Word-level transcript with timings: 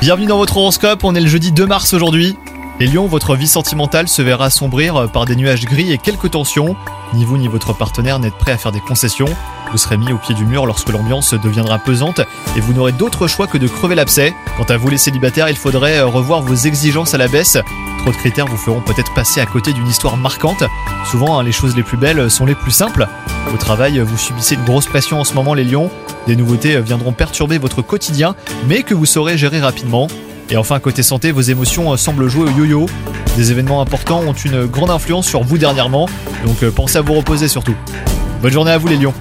Bienvenue 0.00 0.26
dans 0.26 0.38
votre 0.38 0.56
horoscope, 0.56 1.04
on 1.04 1.14
est 1.14 1.20
le 1.20 1.28
jeudi 1.28 1.52
2 1.52 1.66
mars 1.66 1.94
aujourd'hui. 1.94 2.36
Les 2.80 2.88
lions, 2.88 3.06
votre 3.06 3.36
vie 3.36 3.46
sentimentale 3.46 4.08
se 4.08 4.22
verra 4.22 4.46
assombrir 4.46 5.08
par 5.12 5.24
des 5.24 5.36
nuages 5.36 5.66
gris 5.66 5.92
et 5.92 5.98
quelques 5.98 6.32
tensions. 6.32 6.74
Ni 7.14 7.24
vous 7.24 7.38
ni 7.38 7.46
votre 7.46 7.74
partenaire 7.74 8.18
n'êtes 8.18 8.34
prêt 8.34 8.50
à 8.50 8.58
faire 8.58 8.72
des 8.72 8.80
concessions. 8.80 9.28
Vous 9.70 9.78
serez 9.78 9.98
mis 9.98 10.12
au 10.12 10.18
pied 10.18 10.34
du 10.34 10.44
mur 10.44 10.66
lorsque 10.66 10.88
l'ambiance 10.88 11.32
deviendra 11.32 11.78
pesante 11.78 12.22
et 12.56 12.60
vous 12.60 12.72
n'aurez 12.72 12.90
d'autre 12.90 13.28
choix 13.28 13.46
que 13.46 13.56
de 13.56 13.68
crever 13.68 13.94
l'abcès. 13.94 14.34
Quant 14.56 14.64
à 14.64 14.76
vous 14.76 14.90
les 14.90 14.98
célibataires, 14.98 15.48
il 15.48 15.56
faudrait 15.56 16.00
revoir 16.00 16.42
vos 16.42 16.56
exigences 16.56 17.14
à 17.14 17.18
la 17.18 17.28
baisse. 17.28 17.58
Trop 18.02 18.10
de 18.10 18.16
critères 18.16 18.46
vous 18.46 18.56
feront 18.56 18.80
peut-être 18.80 19.14
passer 19.14 19.40
à 19.40 19.46
côté 19.46 19.72
d'une 19.72 19.86
histoire 19.86 20.16
marquante. 20.16 20.64
Souvent, 21.08 21.38
hein, 21.38 21.44
les 21.44 21.52
choses 21.52 21.76
les 21.76 21.84
plus 21.84 21.96
belles 21.96 22.28
sont 22.32 22.44
les 22.44 22.56
plus 22.56 22.72
simples. 22.72 23.06
Au 23.54 23.56
travail, 23.56 24.00
vous 24.00 24.18
subissez 24.18 24.56
une 24.56 24.64
grosse 24.64 24.86
pression 24.86 25.20
en 25.20 25.24
ce 25.24 25.34
moment 25.34 25.54
les 25.54 25.62
lions. 25.62 25.88
Des 26.26 26.34
nouveautés 26.34 26.80
viendront 26.80 27.12
perturber 27.12 27.58
votre 27.58 27.80
quotidien, 27.80 28.34
mais 28.66 28.82
que 28.82 28.92
vous 28.92 29.06
saurez 29.06 29.38
gérer 29.38 29.60
rapidement. 29.60 30.08
Et 30.50 30.56
enfin, 30.56 30.80
côté 30.80 31.04
santé, 31.04 31.30
vos 31.30 31.42
émotions 31.42 31.96
semblent 31.96 32.26
jouer 32.26 32.50
au 32.50 32.58
yo-yo. 32.58 32.86
Des 33.36 33.52
événements 33.52 33.80
importants 33.80 34.18
ont 34.26 34.32
une 34.32 34.66
grande 34.66 34.90
influence 34.90 35.28
sur 35.28 35.44
vous 35.44 35.56
dernièrement, 35.56 36.08
donc 36.44 36.64
euh, 36.64 36.72
pensez 36.72 36.98
à 36.98 37.02
vous 37.02 37.14
reposer 37.14 37.46
surtout. 37.46 37.76
Bonne 38.42 38.52
journée 38.52 38.72
à 38.72 38.78
vous 38.78 38.88
les 38.88 38.96
lions 38.96 39.14